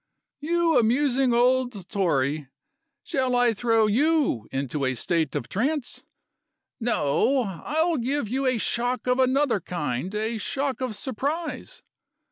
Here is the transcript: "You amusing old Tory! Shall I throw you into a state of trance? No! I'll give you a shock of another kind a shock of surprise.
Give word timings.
"You 0.39 0.79
amusing 0.79 1.31
old 1.31 1.87
Tory! 1.87 2.47
Shall 3.03 3.35
I 3.35 3.53
throw 3.53 3.85
you 3.85 4.47
into 4.51 4.83
a 4.83 4.95
state 4.95 5.35
of 5.35 5.47
trance? 5.47 6.03
No! 6.79 7.43
I'll 7.63 7.97
give 7.97 8.27
you 8.27 8.47
a 8.47 8.57
shock 8.57 9.05
of 9.05 9.19
another 9.19 9.59
kind 9.59 10.15
a 10.15 10.39
shock 10.39 10.81
of 10.81 10.95
surprise. 10.95 11.83